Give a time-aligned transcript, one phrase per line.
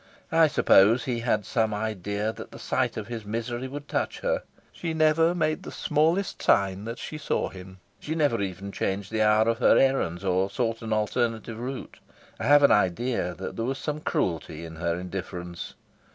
[0.31, 4.41] I suppose he had some idea that the sight of his misery would touch her.
[4.73, 7.77] She never made the smallest sign that she saw him.
[7.99, 11.99] She never even changed the hour of her errands or sought an alternative route.
[12.39, 15.75] I have an idea that there was some cruelty in her indifference.